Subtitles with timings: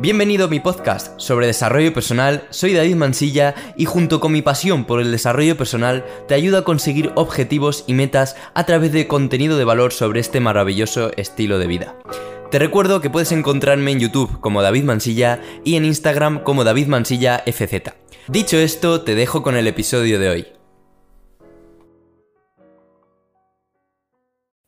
[0.00, 4.86] Bienvenido a mi podcast sobre desarrollo personal, soy David Mansilla y junto con mi pasión
[4.86, 9.58] por el desarrollo personal te ayudo a conseguir objetivos y metas a través de contenido
[9.58, 11.96] de valor sobre este maravilloso estilo de vida.
[12.50, 16.86] Te recuerdo que puedes encontrarme en YouTube como David Mansilla y en Instagram como David
[16.86, 17.92] Mansilla FZ.
[18.26, 20.59] Dicho esto, te dejo con el episodio de hoy.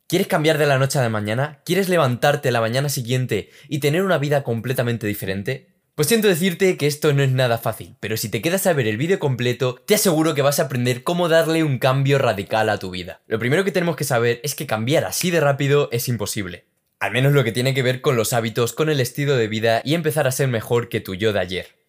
[0.07, 1.61] ¿Quieres cambiar de la noche a la mañana?
[1.65, 5.73] ¿Quieres levantarte la mañana siguiente y tener una vida completamente diferente?
[5.95, 8.87] Pues siento decirte que esto no es nada fácil, pero si te quedas a ver
[8.87, 12.79] el vídeo completo, te aseguro que vas a aprender cómo darle un cambio radical a
[12.79, 13.21] tu vida.
[13.27, 16.65] Lo primero que tenemos que saber es que cambiar así de rápido es imposible.
[16.99, 19.81] Al menos lo que tiene que ver con los hábitos, con el estilo de vida
[19.85, 21.82] y empezar a ser mejor que tu yo de ayer.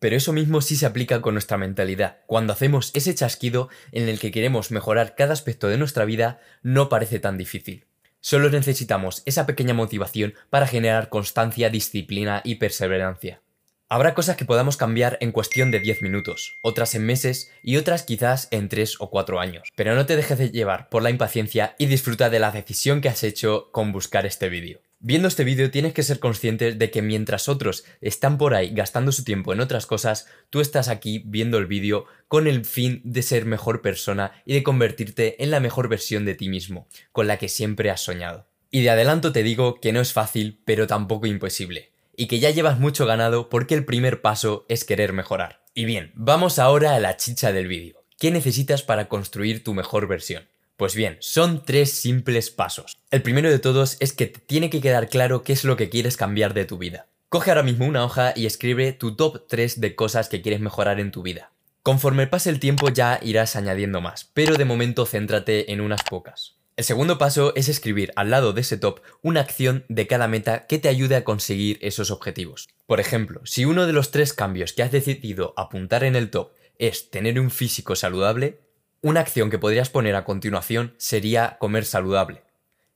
[0.00, 2.18] Pero eso mismo sí se aplica con nuestra mentalidad.
[2.26, 6.88] Cuando hacemos ese chasquido en el que queremos mejorar cada aspecto de nuestra vida, no
[6.88, 7.84] parece tan difícil.
[8.22, 13.42] Solo necesitamos esa pequeña motivación para generar constancia, disciplina y perseverancia.
[13.88, 18.04] Habrá cosas que podamos cambiar en cuestión de 10 minutos, otras en meses y otras
[18.04, 19.68] quizás en 3 o 4 años.
[19.74, 23.08] Pero no te dejes de llevar por la impaciencia y disfruta de la decisión que
[23.08, 24.80] has hecho con buscar este vídeo.
[25.02, 29.12] Viendo este vídeo tienes que ser consciente de que mientras otros están por ahí gastando
[29.12, 33.22] su tiempo en otras cosas, tú estás aquí viendo el vídeo con el fin de
[33.22, 37.38] ser mejor persona y de convertirte en la mejor versión de ti mismo, con la
[37.38, 38.46] que siempre has soñado.
[38.70, 42.50] Y de adelanto te digo que no es fácil, pero tampoco imposible, y que ya
[42.50, 45.64] llevas mucho ganado porque el primer paso es querer mejorar.
[45.72, 48.04] Y bien, vamos ahora a la chicha del vídeo.
[48.18, 50.49] ¿Qué necesitas para construir tu mejor versión?
[50.80, 52.96] Pues bien, son tres simples pasos.
[53.10, 55.90] El primero de todos es que te tiene que quedar claro qué es lo que
[55.90, 57.06] quieres cambiar de tu vida.
[57.28, 60.98] Coge ahora mismo una hoja y escribe tu top 3 de cosas que quieres mejorar
[60.98, 61.52] en tu vida.
[61.82, 66.56] Conforme pase el tiempo ya irás añadiendo más, pero de momento céntrate en unas pocas.
[66.78, 70.66] El segundo paso es escribir al lado de ese top una acción de cada meta
[70.66, 72.70] que te ayude a conseguir esos objetivos.
[72.86, 76.52] Por ejemplo, si uno de los tres cambios que has decidido apuntar en el top
[76.78, 78.60] es tener un físico saludable,
[79.02, 82.42] una acción que podrías poner a continuación sería comer saludable.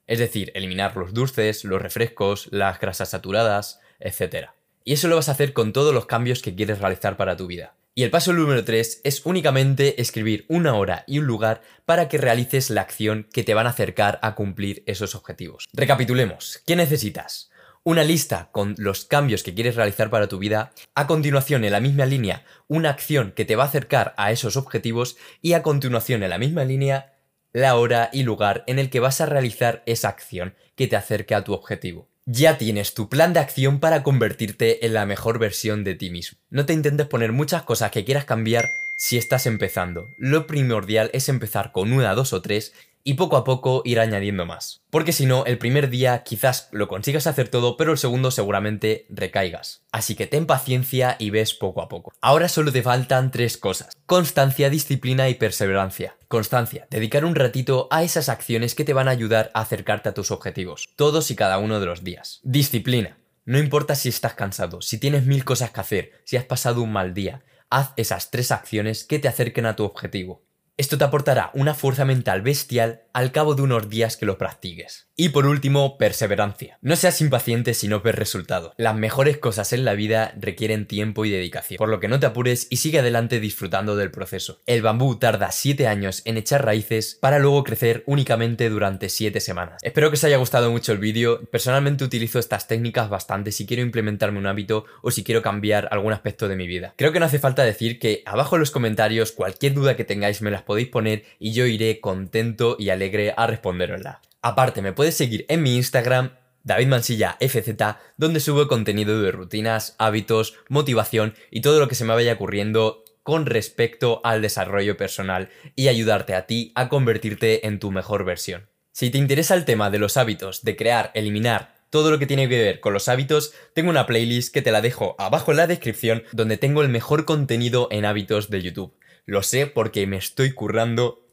[0.06, 4.48] Es decir, eliminar los dulces, los refrescos, las grasas saturadas, etc.
[4.84, 7.46] Y eso lo vas a hacer con todos los cambios que quieres realizar para tu
[7.46, 7.74] vida.
[7.94, 12.18] Y el paso número 3 es únicamente escribir una hora y un lugar para que
[12.18, 15.68] realices la acción que te van a acercar a cumplir esos objetivos.
[15.72, 17.50] Recapitulemos, ¿qué necesitas?
[17.84, 21.80] Una lista con los cambios que quieres realizar para tu vida, a continuación en la
[21.80, 26.22] misma línea una acción que te va a acercar a esos objetivos y a continuación
[26.22, 27.12] en la misma línea
[27.52, 31.34] la hora y lugar en el que vas a realizar esa acción que te acerque
[31.34, 32.08] a tu objetivo.
[32.24, 36.38] Ya tienes tu plan de acción para convertirte en la mejor versión de ti mismo.
[36.48, 38.64] No te intentes poner muchas cosas que quieras cambiar
[38.96, 40.08] si estás empezando.
[40.18, 42.72] Lo primordial es empezar con una, dos o tres
[43.06, 44.82] y poco a poco ir añadiendo más.
[44.88, 49.06] Porque si no, el primer día quizás lo consigas hacer todo, pero el segundo seguramente
[49.10, 49.82] recaigas.
[49.92, 52.14] Así que ten paciencia y ves poco a poco.
[52.22, 53.94] Ahora solo te faltan tres cosas.
[54.06, 56.16] Constancia, disciplina y perseverancia.
[56.28, 60.14] Constancia, dedicar un ratito a esas acciones que te van a ayudar a acercarte a
[60.14, 62.40] tus objetivos, todos y cada uno de los días.
[62.42, 63.18] Disciplina.
[63.44, 66.90] No importa si estás cansado, si tienes mil cosas que hacer, si has pasado un
[66.90, 70.44] mal día, haz esas tres acciones que te acerquen a tu objetivo.
[70.76, 75.06] Esto te aportará una fuerza mental bestial al cabo de unos días que lo practiques.
[75.14, 76.78] Y por último, perseverancia.
[76.82, 78.72] No seas impaciente si no ves resultados.
[78.76, 82.26] Las mejores cosas en la vida requieren tiempo y dedicación, por lo que no te
[82.26, 84.62] apures y sigue adelante disfrutando del proceso.
[84.66, 89.78] El bambú tarda 7 años en echar raíces para luego crecer únicamente durante 7 semanas.
[89.82, 91.40] Espero que os haya gustado mucho el vídeo.
[91.52, 96.12] Personalmente utilizo estas técnicas bastante si quiero implementarme un hábito o si quiero cambiar algún
[96.12, 96.94] aspecto de mi vida.
[96.96, 100.42] Creo que no hace falta decir que abajo en los comentarios cualquier duda que tengáis
[100.42, 104.20] me las podéis poner y yo iré contento y alegre a responderosla.
[104.42, 106.32] Aparte, me puedes seguir en mi Instagram,
[106.64, 107.68] David Mansilla FZ,
[108.16, 113.04] donde subo contenido de rutinas, hábitos, motivación y todo lo que se me vaya ocurriendo
[113.22, 118.68] con respecto al desarrollo personal y ayudarte a ti a convertirte en tu mejor versión.
[118.92, 122.48] Si te interesa el tema de los hábitos, de crear, eliminar, todo lo que tiene
[122.48, 125.66] que ver con los hábitos, tengo una playlist que te la dejo abajo en la
[125.66, 128.94] descripción donde tengo el mejor contenido en hábitos de YouTube.
[129.26, 131.24] Lo sé porque me estoy currando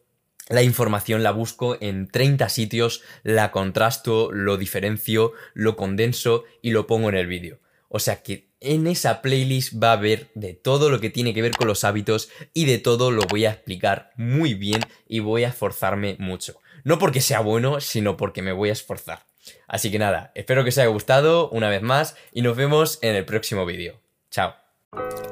[0.51, 6.87] la información la busco en 30 sitios, la contrasto, lo diferencio, lo condenso y lo
[6.87, 7.59] pongo en el vídeo.
[7.87, 11.41] O sea que en esa playlist va a haber de todo lo que tiene que
[11.41, 15.45] ver con los hábitos y de todo lo voy a explicar muy bien y voy
[15.45, 16.59] a esforzarme mucho.
[16.83, 19.25] No porque sea bueno, sino porque me voy a esforzar.
[19.67, 23.15] Así que nada, espero que os haya gustado una vez más y nos vemos en
[23.15, 23.99] el próximo vídeo.
[24.29, 24.60] Chao.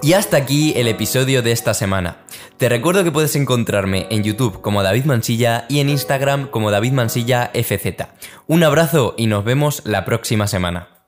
[0.02, 2.18] Y hasta aquí el episodio de esta semana.
[2.58, 6.94] Te recuerdo que puedes encontrarme en YouTube como David Mansilla y en Instagram como David
[6.94, 8.08] Mansilla FZ.
[8.48, 10.99] Un abrazo y nos vemos la próxima semana.